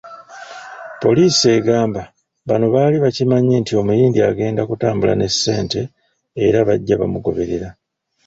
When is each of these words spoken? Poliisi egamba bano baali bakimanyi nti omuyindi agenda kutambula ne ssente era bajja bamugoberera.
Poliisi 1.01 1.45
egamba 1.57 2.03
bano 2.47 2.65
baali 2.73 2.97
bakimanyi 3.03 3.55
nti 3.61 3.73
omuyindi 3.81 4.19
agenda 4.29 4.61
kutambula 4.69 5.13
ne 5.15 5.27
ssente 5.33 5.81
era 6.45 6.59
bajja 6.67 6.95
bamugoberera. 7.01 7.69